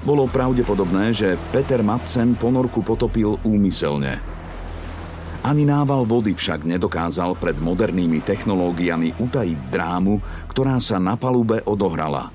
Bolo 0.00 0.24
pravdepodobné, 0.32 1.12
že 1.12 1.36
Peter 1.52 1.84
Madsen 1.84 2.36
ponorku 2.36 2.80
potopil 2.80 3.36
úmyselne– 3.44 4.16
ani 5.40 5.64
nával 5.64 6.04
vody 6.04 6.36
však 6.36 6.68
nedokázal 6.68 7.32
pred 7.40 7.56
modernými 7.56 8.20
technológiami 8.20 9.16
utajiť 9.16 9.58
drámu, 9.72 10.20
ktorá 10.52 10.76
sa 10.76 11.00
na 11.00 11.16
palube 11.16 11.64
odohrala. 11.64 12.28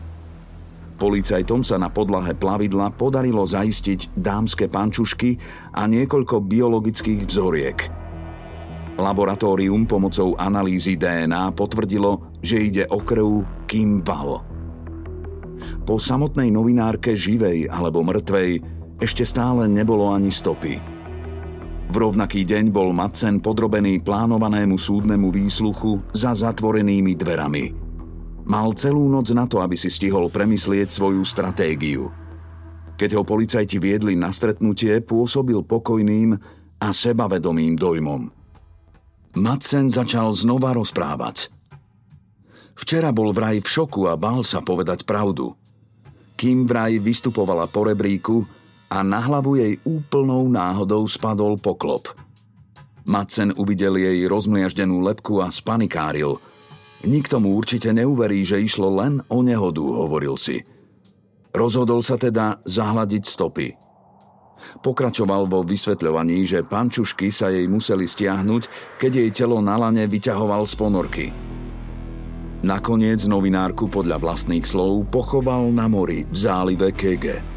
Policajtom 0.95 1.61
sa 1.61 1.75
na 1.75 1.91
podlahe 1.91 2.33
plavidla 2.33 2.95
podarilo 2.95 3.43
zaistiť 3.43 4.15
dámske 4.15 4.71
pančušky 4.71 5.37
a 5.75 5.85
niekoľko 5.91 6.39
biologických 6.39 7.21
vzoriek. 7.27 7.77
Laboratórium 8.95 9.83
pomocou 9.83 10.39
analýzy 10.39 10.95
DNA 10.95 11.51
potvrdilo, 11.51 12.39
že 12.39 12.63
ide 12.63 12.83
o 12.87 13.03
krv 13.03 13.43
Kim 13.67 13.99
Val. 14.07 14.39
Po 15.83 15.99
samotnej 15.99 16.47
novinárke 16.47 17.11
živej 17.11 17.67
alebo 17.67 17.99
mŕtvej 17.99 18.63
ešte 19.03 19.27
stále 19.27 19.67
nebolo 19.67 20.15
ani 20.15 20.31
stopy– 20.31 20.79
v 21.85 21.95
rovnaký 21.95 22.43
deň 22.43 22.73
bol 22.73 22.91
Madsen 22.91 23.37
podrobený 23.39 24.01
plánovanému 24.01 24.75
súdnemu 24.75 25.29
výsluchu 25.29 26.01
za 26.11 26.33
zatvorenými 26.33 27.13
dverami. 27.13 27.65
Mal 28.45 28.73
celú 28.77 29.09
noc 29.09 29.33
na 29.33 29.49
to, 29.49 29.61
aby 29.61 29.73
si 29.73 29.89
stihol 29.89 30.29
premyslieť 30.29 30.93
svoju 30.93 31.25
stratégiu. 31.25 32.13
Keď 32.95 33.09
ho 33.17 33.23
policajti 33.27 33.81
viedli 33.81 34.13
na 34.15 34.29
stretnutie, 34.29 35.01
pôsobil 35.01 35.59
pokojným 35.65 36.37
a 36.79 36.87
sebavedomým 36.93 37.75
dojmom. 37.75 38.29
Madsen 39.35 39.91
začal 39.91 40.31
znova 40.31 40.71
rozprávať. 40.71 41.51
Včera 42.75 43.11
bol 43.11 43.35
vraj 43.35 43.59
v 43.59 43.67
šoku 43.67 44.07
a 44.07 44.15
bál 44.15 44.43
sa 44.43 44.63
povedať 44.63 45.03
pravdu. 45.03 45.55
Kým 46.35 46.67
vraj 46.67 46.99
vystupovala 46.99 47.67
po 47.71 47.87
rebríku, 47.87 48.43
a 48.95 49.03
na 49.03 49.19
hlavu 49.19 49.59
jej 49.59 49.75
úplnou 49.83 50.47
náhodou 50.47 51.03
spadol 51.03 51.59
poklop. 51.59 52.15
Madsen 53.03 53.51
uvidel 53.59 53.99
jej 53.99 54.23
rozmliaždenú 54.23 55.03
lepku 55.03 55.43
a 55.43 55.51
spanikáril. 55.51 56.39
Nikto 57.03 57.43
mu 57.43 57.59
určite 57.59 57.91
neuverí, 57.91 58.47
že 58.47 58.63
išlo 58.63 58.87
len 58.95 59.19
o 59.27 59.43
nehodu, 59.43 59.83
hovoril 59.83 60.39
si. 60.39 60.63
Rozhodol 61.51 61.99
sa 61.99 62.15
teda 62.15 62.63
zahľadiť 62.63 63.23
stopy. 63.27 63.67
Pokračoval 64.79 65.51
vo 65.51 65.61
vysvetľovaní, 65.67 66.47
že 66.47 66.63
pančušky 66.63 67.29
sa 67.29 67.51
jej 67.51 67.67
museli 67.67 68.07
stiahnuť, 68.07 68.95
keď 68.95 69.11
jej 69.11 69.29
telo 69.35 69.59
na 69.59 69.75
lane 69.75 70.07
vyťahoval 70.07 70.63
z 70.63 70.73
ponorky. 70.79 71.25
Nakoniec 72.65 73.21
novinárku 73.27 73.91
podľa 73.91 74.17
vlastných 74.17 74.65
slov 74.65 75.11
pochoval 75.13 75.69
na 75.69 75.85
mori 75.85 76.25
v 76.25 76.35
zálive 76.35 76.89
Kege. 76.95 77.54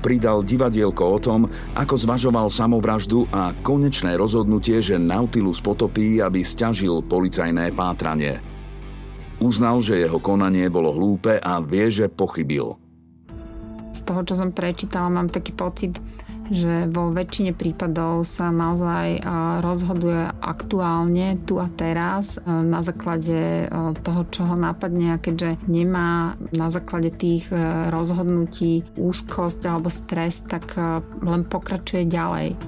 Pridal 0.00 0.44
divadielko 0.44 1.04
o 1.04 1.18
tom, 1.18 1.40
ako 1.76 1.94
zvažoval 1.96 2.48
samovraždu 2.48 3.26
a 3.34 3.52
konečné 3.64 4.16
rozhodnutie, 4.16 4.80
že 4.80 5.00
Nautilus 5.00 5.58
potopí, 5.60 6.20
aby 6.22 6.44
stiažil 6.44 7.04
policajné 7.04 7.72
pátranie. 7.74 8.40
Uznal, 9.40 9.80
že 9.80 10.04
jeho 10.04 10.20
konanie 10.20 10.68
bolo 10.68 10.92
hlúpe 10.92 11.40
a 11.40 11.64
vie, 11.64 11.88
že 11.88 12.12
pochybil. 12.12 12.76
Z 13.90 14.06
toho, 14.06 14.22
čo 14.22 14.38
som 14.38 14.54
prečítala, 14.54 15.10
mám 15.10 15.32
taký 15.32 15.50
pocit, 15.56 15.98
že 16.50 16.90
vo 16.90 17.14
väčšine 17.14 17.54
prípadov 17.54 18.26
sa 18.26 18.50
naozaj 18.50 19.22
rozhoduje 19.62 20.34
aktuálne 20.42 21.38
tu 21.46 21.62
a 21.62 21.70
teraz 21.70 22.42
na 22.46 22.82
základe 22.82 23.70
toho, 24.02 24.22
čo 24.34 24.44
ho 24.50 24.58
napadne 24.58 25.14
a 25.14 25.22
keďže 25.22 25.62
nemá 25.70 26.34
na 26.50 26.68
základe 26.68 27.14
tých 27.14 27.46
rozhodnutí 27.94 28.82
úzkosť 28.98 29.70
alebo 29.70 29.88
stres, 29.88 30.42
tak 30.42 30.74
len 31.22 31.46
pokračuje 31.46 32.10
ďalej. 32.10 32.58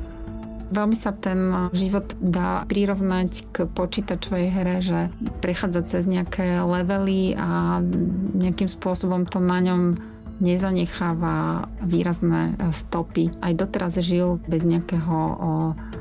Veľmi 0.72 0.96
sa 0.96 1.12
ten 1.12 1.52
život 1.76 2.16
dá 2.16 2.64
prirovnať 2.64 3.44
k 3.52 3.68
počítačovej 3.68 4.46
hre, 4.56 4.76
že 4.80 5.12
prechádza 5.44 5.84
cez 5.84 6.08
nejaké 6.08 6.64
levely 6.64 7.36
a 7.36 7.84
nejakým 8.32 8.72
spôsobom 8.72 9.28
to 9.28 9.36
na 9.36 9.60
ňom 9.60 10.00
nezanecháva 10.42 11.70
výrazné 11.87 12.59
e, 12.59 12.74
stopy. 12.74 13.31
Aj 13.38 13.55
doteraz 13.55 14.02
žil 14.02 14.42
bez 14.50 14.66
nejakého 14.66 15.16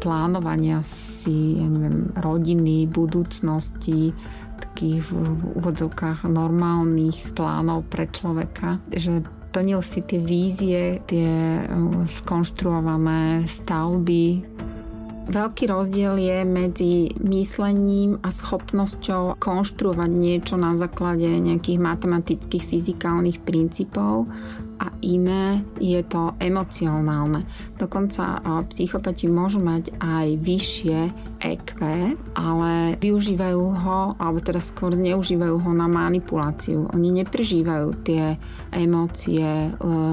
plánovania 0.02 0.82
si, 0.84 1.62
ja 1.62 1.68
neviem, 1.70 2.10
rodiny, 2.18 2.90
budúcnosti, 2.90 4.12
takých 4.62 5.06
v 5.10 5.14
úvodzovkách 5.62 6.26
normálnych 6.30 7.34
plánov 7.38 7.86
pre 7.90 8.10
človeka, 8.10 8.82
že 8.90 9.26
plnil 9.52 9.84
si 9.84 10.00
tie 10.02 10.22
vízie, 10.22 11.04
tie 11.06 11.62
skonštruované 12.24 13.46
stavby, 13.46 14.46
Veľký 15.22 15.70
rozdiel 15.70 16.18
je 16.18 16.38
medzi 16.42 16.94
myslením 17.22 18.18
a 18.26 18.34
schopnosťou 18.34 19.38
konštruovať 19.38 20.10
niečo 20.10 20.58
na 20.58 20.74
základe 20.74 21.30
nejakých 21.30 21.78
matematických, 21.78 22.66
fyzikálnych 22.66 23.46
princípov 23.46 24.26
a 24.82 24.90
iné 25.06 25.62
je 25.78 26.02
to 26.02 26.34
emocionálne. 26.42 27.46
Dokonca 27.82 28.40
psychopati 28.72 29.28
môžu 29.28 29.60
mať 29.60 29.92
aj 30.00 30.28
vyššie 30.40 31.00
EQ, 31.44 31.72
ale 32.40 32.96
využívajú 33.02 33.64
ho, 33.76 34.00
alebo 34.16 34.40
teda 34.40 34.64
skôr 34.64 34.96
zneužívajú 34.96 35.60
ho 35.60 35.72
na 35.76 35.92
manipuláciu. 35.92 36.88
Oni 36.96 37.12
neprežívajú 37.12 37.88
tie 38.08 38.40
emócie, 38.72 39.44
e, 39.44 39.70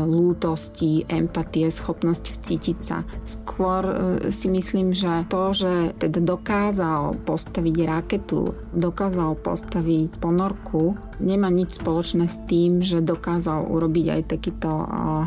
lútosti, 0.09 1.07
empatie, 1.07 1.71
schopnosť 1.71 2.25
vcítiť 2.41 2.79
sa. 2.83 3.07
Skôr 3.23 3.83
e, 3.87 3.95
si 4.35 4.51
myslím, 4.51 4.91
že 4.91 5.29
to, 5.31 5.55
že 5.55 5.95
teda 6.03 6.19
dokázal 6.25 7.15
postaviť 7.23 7.77
raketu, 7.87 8.57
dokázal 8.75 9.39
postaviť 9.39 10.19
ponorku, 10.19 10.99
nemá 11.23 11.53
nič 11.53 11.79
spoločné 11.79 12.27
s 12.27 12.43
tým, 12.51 12.83
že 12.83 13.05
dokázal 13.05 13.69
urobiť 13.71 14.07
aj 14.09 14.23
taký 14.27 14.49
takýto 14.49 14.87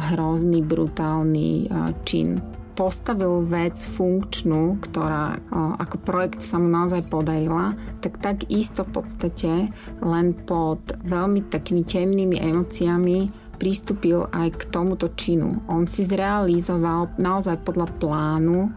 hrozný, 0.09 0.63
brutálny 0.63 1.67
čin 2.07 2.30
postavil 2.71 3.43
vec 3.43 3.77
funkčnú, 3.83 4.79
ktorá 4.79 5.37
ako 5.77 5.97
projekt 6.07 6.39
sa 6.39 6.55
mu 6.55 6.71
naozaj 6.71 7.03
podarila, 7.11 7.75
tak 7.99 8.23
takisto 8.23 8.87
v 8.87 8.91
podstate 8.95 9.51
len 9.99 10.27
pod 10.47 10.79
veľmi 11.03 11.51
takými 11.51 11.83
temnými 11.83 12.39
emóciami 12.39 13.27
pristúpil 13.61 14.25
aj 14.33 14.57
k 14.57 14.61
tomuto 14.73 15.13
činu. 15.13 15.51
On 15.69 15.85
si 15.85 16.07
zrealizoval 16.07 17.13
naozaj 17.21 17.61
podľa 17.61 17.93
plánu, 18.01 18.73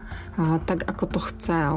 tak 0.69 0.85
ako 0.85 1.03
to 1.09 1.19
chcel, 1.33 1.73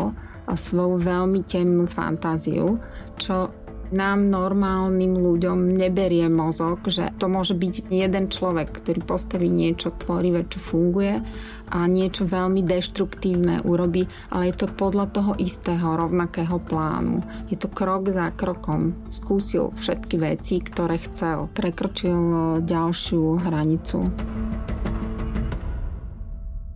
svoju 0.49 1.01
veľmi 1.01 1.41
temnú 1.45 1.89
fantáziu, 1.89 2.77
čo 3.17 3.53
nám 3.91 4.29
normálnym 4.29 5.17
ľuďom 5.17 5.73
neberie 5.73 6.29
mozog, 6.29 6.85
že 6.89 7.13
to 7.17 7.29
môže 7.29 7.57
byť 7.57 7.89
jeden 7.89 8.29
človek, 8.29 8.69
ktorý 8.71 9.01
postaví 9.05 9.49
niečo 9.49 9.93
tvorivé, 9.95 10.45
čo 10.49 10.61
funguje 10.61 11.25
a 11.69 11.85
niečo 11.85 12.25
veľmi 12.25 12.65
deštruktívne 12.65 13.65
urobí, 13.65 14.09
ale 14.33 14.53
je 14.53 14.65
to 14.65 14.67
podľa 14.73 15.13
toho 15.13 15.33
istého, 15.37 16.01
rovnakého 16.01 16.57
plánu. 16.61 17.21
Je 17.53 17.57
to 17.61 17.69
krok 17.69 18.09
za 18.09 18.33
krokom. 18.33 18.97
Skúsil 19.13 19.73
všetky 19.77 20.17
veci, 20.21 20.61
ktoré 20.65 20.97
chcel. 21.01 21.49
Prekročil 21.53 22.65
ďalšiu 22.65 23.45
hranicu. 23.45 24.01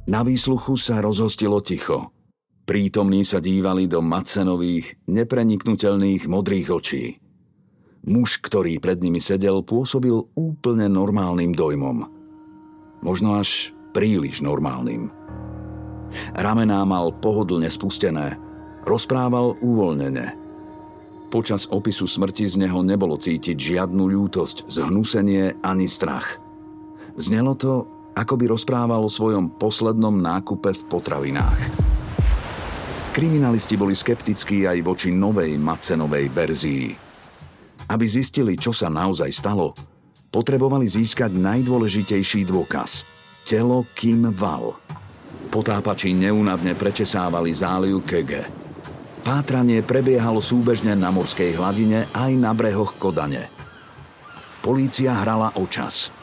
Na 0.02 0.20
výsluchu 0.26 0.76
sa 0.76 1.00
rozhostilo 1.00 1.62
ticho. 1.64 2.21
Prítomní 2.62 3.26
sa 3.26 3.42
dívali 3.42 3.90
do 3.90 3.98
Macenových, 3.98 4.94
nepreniknutelných 5.10 6.30
modrých 6.30 6.68
očí. 6.70 7.04
Muž, 8.06 8.38
ktorý 8.38 8.78
pred 8.78 9.02
nimi 9.02 9.18
sedel, 9.18 9.66
pôsobil 9.66 10.14
úplne 10.38 10.86
normálnym 10.86 11.54
dojmom. 11.54 12.06
Možno 13.02 13.34
až 13.34 13.74
príliš 13.90 14.46
normálnym. 14.46 15.10
Ramená 16.38 16.86
mal 16.86 17.10
pohodlne 17.18 17.66
spustené, 17.66 18.38
rozprával 18.86 19.58
uvoľnene. 19.58 20.38
Počas 21.34 21.66
opisu 21.66 22.06
smrti 22.06 22.46
z 22.46 22.62
neho 22.62 22.84
nebolo 22.86 23.18
cítiť 23.18 23.58
žiadnu 23.58 24.06
ľútosť, 24.06 24.70
zhnusenie 24.70 25.58
ani 25.66 25.90
strach. 25.90 26.38
Znelo 27.18 27.58
to, 27.58 27.90
ako 28.14 28.34
by 28.38 28.44
rozprával 28.46 29.02
o 29.02 29.10
svojom 29.10 29.56
poslednom 29.58 30.14
nákupe 30.20 30.70
v 30.76 30.82
potravinách. 30.86 31.81
Kriminalisti 33.12 33.76
boli 33.76 33.92
skeptickí 33.92 34.64
aj 34.64 34.80
voči 34.80 35.12
novej 35.12 35.60
Macenovej 35.60 36.32
verzii. 36.32 36.96
Aby 37.92 38.08
zistili, 38.08 38.56
čo 38.56 38.72
sa 38.72 38.88
naozaj 38.88 39.28
stalo, 39.28 39.76
potrebovali 40.32 40.88
získať 40.88 41.36
najdôležitejší 41.36 42.48
dôkaz– 42.48 43.04
telo 43.48 43.84
Kim 43.92 44.32
Val. 44.32 44.80
Potápači 45.52 46.16
neúnavne 46.16 46.72
prečesávali 46.72 47.52
záliv 47.52 48.00
Kege. 48.08 48.48
Pátranie 49.20 49.84
prebiehalo 49.84 50.40
súbežne 50.40 50.96
na 50.96 51.12
morskej 51.12 51.52
hladine 51.52 52.08
aj 52.16 52.32
na 52.32 52.56
brehoch 52.56 52.96
Kodane. 52.96 53.52
Polícia 54.64 55.20
hrala 55.20 55.52
o 55.60 55.68
čas– 55.68 56.08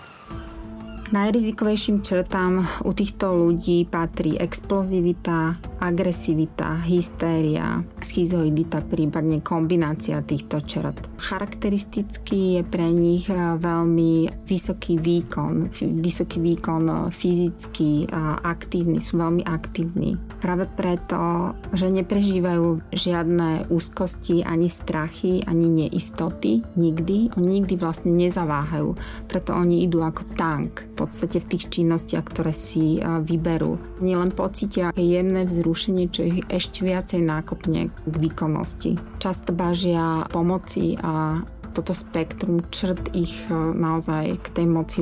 najrizikovejším 1.09 2.05
črtám 2.05 2.85
u 2.85 2.91
týchto 2.93 3.33
ľudí 3.33 3.89
patrí 3.89 4.37
explozivita, 4.37 5.57
agresivita, 5.81 6.85
hystéria, 6.85 7.81
schizoidita, 8.03 8.85
prípadne 8.85 9.41
kombinácia 9.41 10.21
týchto 10.21 10.61
črt. 10.61 11.09
Charakteristický 11.17 12.59
je 12.59 12.63
pre 12.67 12.93
nich 12.93 13.25
eh, 13.31 13.37
veľmi 13.57 14.45
vysoký 14.45 15.01
výkon, 15.01 15.73
vysoký 16.03 16.37
výkon 16.43 16.83
eh, 16.85 16.97
fyzicky 17.09 18.11
a 18.13 18.43
aktívny, 18.45 19.01
sú 19.01 19.17
veľmi 19.17 19.43
aktívni. 19.47 20.19
Práve 20.39 20.69
preto, 20.71 21.51
že 21.75 21.91
neprežívajú 21.91 22.95
žiadne 22.95 23.67
úzkosti, 23.67 24.45
ani 24.45 24.71
strachy, 24.71 25.43
ani 25.43 25.67
neistoty, 25.67 26.63
nikdy, 26.79 27.33
oni 27.35 27.47
nikdy 27.59 27.75
vlastne 27.75 28.13
nezaváhajú, 28.15 28.95
preto 29.27 29.51
oni 29.51 29.83
idú 29.83 29.99
ako 30.05 30.23
tank 30.37 30.89
podstate 30.99 31.39
v 31.39 31.55
tých 31.55 31.71
činnostiach, 31.71 32.27
ktoré 32.27 32.51
si 32.51 32.99
vyberú. 32.99 33.79
Nielen 34.03 34.35
pocítia 34.35 34.91
jemné 34.99 35.47
vzrušenie, 35.47 36.11
čo 36.11 36.27
ich 36.27 36.43
ešte 36.51 36.83
viacej 36.83 37.23
nákopne 37.23 37.87
k 37.87 38.15
výkonnosti. 38.19 38.99
Často 39.23 39.55
bažia 39.55 40.27
pomoci 40.27 40.99
a 40.99 41.39
toto 41.71 41.95
spektrum 41.95 42.65
črt 42.73 43.15
ich 43.15 43.47
naozaj 43.53 44.41
k 44.43 44.47
tej 44.51 44.67
moci 44.67 44.99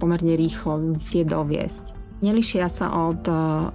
pomerne 0.00 0.34
rýchlo 0.34 0.98
vie 0.98 1.22
doviesť. 1.22 2.00
Nelišia 2.20 2.68
sa 2.68 2.92
od 3.08 3.24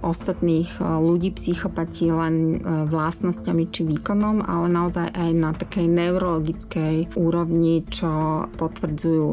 ostatných 0.06 0.78
ľudí 0.78 1.34
psychopatí 1.34 2.06
len 2.14 2.62
vlastnosťami 2.86 3.64
či 3.74 3.82
výkonom, 3.82 4.38
ale 4.46 4.70
naozaj 4.70 5.10
aj 5.10 5.30
na 5.34 5.50
takej 5.50 5.90
neurologickej 5.90 7.18
úrovni, 7.18 7.82
čo 7.90 8.46
potvrdzujú 8.54 9.26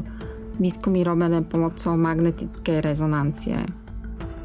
výskumy 0.58 1.06
robené 1.06 1.42
pomocou 1.42 1.98
magnetickej 1.98 2.82
rezonancie. 2.82 3.64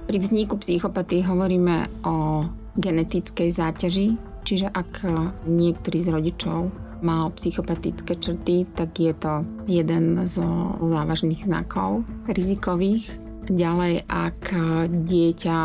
Pri 0.09 0.19
vzniku 0.21 0.57
psychopatie 0.61 1.21
hovoríme 1.21 2.05
o 2.09 2.49
genetickej 2.81 3.53
záťaži, 3.53 4.07
čiže 4.47 4.73
ak 4.73 5.05
niektorý 5.45 5.99
z 6.01 6.09
rodičov 6.09 6.73
mal 7.05 7.31
psychopatické 7.37 8.17
črty, 8.19 8.67
tak 8.75 8.97
je 8.99 9.13
to 9.15 9.45
jeden 9.69 10.19
z 10.25 10.41
závažných 10.81 11.45
znakov 11.45 12.03
rizikových. 12.27 13.07
Ďalej, 13.49 14.05
ak 14.09 14.53
dieťa 15.09 15.59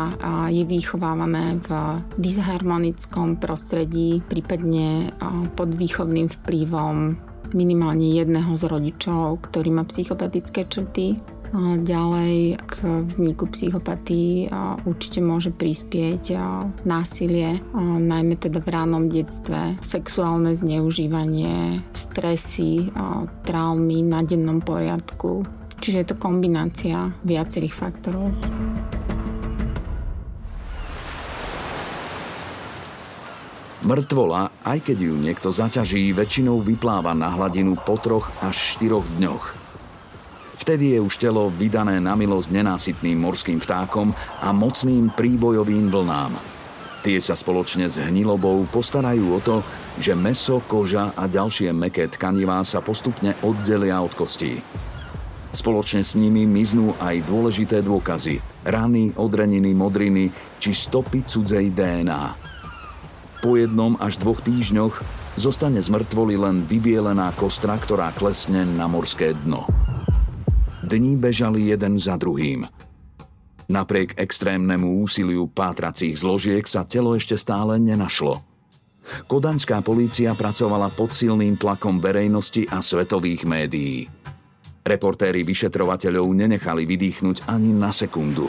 je 0.48 0.64
vychovávané 0.64 1.60
v 1.60 1.70
disharmonickom 2.16 3.36
prostredí, 3.36 4.24
prípadne 4.24 5.12
pod 5.52 5.68
výchovným 5.76 6.32
vplyvom 6.32 7.16
minimálne 7.52 8.08
jedného 8.16 8.56
z 8.56 8.64
rodičov, 8.64 9.44
ktorý 9.50 9.76
má 9.76 9.84
psychopatické 9.84 10.64
črty. 10.64 11.20
Ďalej 11.54 12.58
k 12.66 12.74
vzniku 13.06 13.46
psychopatii 13.46 14.50
určite 14.90 15.22
môže 15.22 15.54
prispieť 15.54 16.34
násilie, 16.82 17.62
najmä 17.78 18.34
teda 18.34 18.58
v 18.58 18.74
ránom 18.74 19.06
detstve, 19.06 19.78
sexuálne 19.78 20.58
zneužívanie, 20.58 21.78
stresy, 21.94 22.90
traumy 23.46 24.02
na 24.02 24.26
dennom 24.26 24.58
poriadku. 24.58 25.46
Čiže 25.78 25.98
je 26.02 26.06
to 26.10 26.16
kombinácia 26.18 27.14
viacerých 27.22 27.74
faktorov. 27.76 28.34
Mŕtvola, 33.84 34.48
aj 34.64 34.80
keď 34.80 35.12
ju 35.12 35.14
niekto 35.20 35.52
zaťaží, 35.52 36.16
väčšinou 36.16 36.64
vypláva 36.64 37.12
na 37.12 37.28
hladinu 37.28 37.76
po 37.76 38.00
troch 38.00 38.32
až 38.40 38.80
štyroch 38.80 39.04
dňoch. 39.20 39.52
Vtedy 40.56 40.96
je 40.96 41.04
už 41.04 41.20
telo 41.20 41.52
vydané 41.52 42.00
na 42.00 42.16
milosť 42.16 42.48
nenásytným 42.48 43.20
morským 43.20 43.60
vtákom 43.60 44.16
a 44.40 44.48
mocným 44.56 45.12
príbojovým 45.12 45.92
vlnám. 45.92 46.32
Tie 47.04 47.20
sa 47.20 47.36
spoločne 47.36 47.84
s 47.84 48.00
hnilobou 48.00 48.64
postarajú 48.72 49.36
o 49.36 49.40
to, 49.44 49.60
že 50.00 50.16
meso, 50.16 50.64
koža 50.64 51.12
a 51.12 51.28
ďalšie 51.28 51.68
meké 51.76 52.08
tkanivá 52.08 52.64
sa 52.64 52.80
postupne 52.80 53.36
oddelia 53.44 54.00
od 54.00 54.16
kostí. 54.16 54.64
Spoločne 55.52 56.00
s 56.00 56.16
nimi 56.16 56.48
miznú 56.48 56.96
aj 57.04 57.28
dôležité 57.28 57.84
dôkazy, 57.84 58.40
rany, 58.64 59.12
odreniny, 59.12 59.76
modriny 59.76 60.32
či 60.56 60.72
stopy 60.72 61.28
cudzej 61.28 61.68
DNA. 61.76 62.53
Po 63.44 63.60
jednom 63.60 63.92
až 64.00 64.16
dvoch 64.16 64.40
týždňoch 64.40 65.04
zostane 65.36 65.76
z 65.76 65.92
mŕtvoly 65.92 66.40
len 66.40 66.64
vybielená 66.64 67.28
kostra, 67.36 67.76
ktorá 67.76 68.08
klesne 68.16 68.64
na 68.64 68.88
morské 68.88 69.36
dno. 69.44 69.68
Dní 70.80 71.20
bežali 71.20 71.68
jeden 71.68 72.00
za 72.00 72.16
druhým. 72.16 72.64
Napriek 73.68 74.16
extrémnemu 74.16 75.04
úsiliu 75.04 75.44
pátracích 75.44 76.16
zložiek 76.16 76.64
sa 76.64 76.88
telo 76.88 77.12
ešte 77.12 77.36
stále 77.36 77.76
nenašlo. 77.76 78.40
Kodaňská 79.28 79.84
polícia 79.84 80.32
pracovala 80.32 80.88
pod 80.88 81.12
silným 81.12 81.60
tlakom 81.60 82.00
verejnosti 82.00 82.64
a 82.72 82.80
svetových 82.80 83.44
médií. 83.44 84.08
Reportéri 84.80 85.44
vyšetrovateľov 85.44 86.32
nenechali 86.32 86.88
vydýchnuť 86.88 87.44
ani 87.52 87.76
na 87.76 87.92
sekundu. 87.92 88.48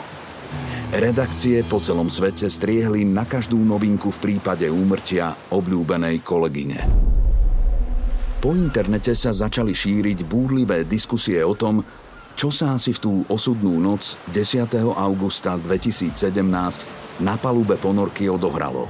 Redakcie 0.96 1.66
po 1.68 1.84
celom 1.84 2.08
svete 2.08 2.48
striehli 2.48 3.04
na 3.04 3.28
každú 3.28 3.60
novinku 3.60 4.14
v 4.16 4.22
prípade 4.22 4.70
úmrtia 4.72 5.36
obľúbenej 5.52 6.24
kolegyne. 6.24 6.80
Po 8.40 8.54
internete 8.54 9.12
sa 9.18 9.34
začali 9.34 9.74
šíriť 9.74 10.24
búrlivé 10.24 10.86
diskusie 10.86 11.42
o 11.42 11.58
tom, 11.58 11.82
čo 12.38 12.54
sa 12.54 12.76
asi 12.76 12.94
v 12.94 13.00
tú 13.02 13.12
osudnú 13.28 13.80
noc 13.82 14.20
10. 14.32 14.72
augusta 14.96 15.58
2017 15.58 16.16
na 17.24 17.36
palube 17.40 17.80
ponorky 17.80 18.30
odohralo. 18.30 18.86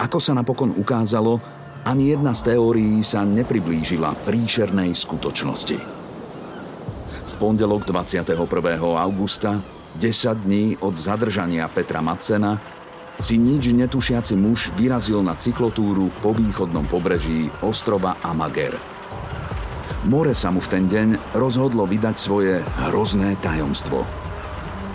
Ako 0.00 0.16
sa 0.16 0.32
napokon 0.32 0.72
ukázalo, 0.78 1.36
ani 1.84 2.16
jedna 2.16 2.32
z 2.32 2.54
teórií 2.54 3.04
sa 3.04 3.26
nepriblížila 3.28 4.16
príšernej 4.24 4.96
skutočnosti. 4.96 5.78
V 7.30 7.34
pondelok 7.36 7.84
21. 7.84 8.32
augusta 8.96 9.79
10 9.98 10.46
dní 10.46 10.76
od 10.78 10.94
zadržania 10.94 11.66
Petra 11.66 11.98
Macena 11.98 12.60
si 13.20 13.36
nič 13.36 13.74
netušiaci 13.74 14.38
muž 14.38 14.72
vyrazil 14.78 15.20
na 15.20 15.36
cyklotúru 15.36 16.08
po 16.24 16.32
východnom 16.32 16.88
pobreží 16.88 17.52
ostrova 17.60 18.16
Amager. 18.24 18.78
More 20.08 20.32
sa 20.32 20.48
mu 20.48 20.64
v 20.64 20.70
ten 20.72 20.84
deň 20.88 21.36
rozhodlo 21.36 21.84
vydať 21.84 22.16
svoje 22.16 22.64
hrozné 22.88 23.36
tajomstvo. 23.44 24.08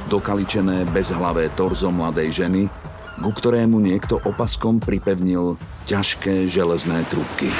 Dokaličené 0.09 0.89
bezhlavé 0.89 1.53
torzo 1.53 1.93
mladej 1.93 2.33
ženy, 2.33 2.65
ku 3.21 3.29
ktorému 3.29 3.77
niekto 3.77 4.17
opaskom 4.25 4.81
pripevnil 4.81 5.61
ťažké 5.85 6.49
železné 6.49 7.05
trúbky. 7.13 7.53